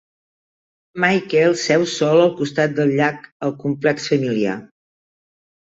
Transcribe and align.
Michael 1.03 1.53
seu 1.65 1.85
sol 1.97 2.23
al 2.25 2.33
costat 2.41 2.75
del 2.81 2.97
llac 3.03 3.31
al 3.49 3.55
complex 3.65 4.13
familiar. 4.15 4.59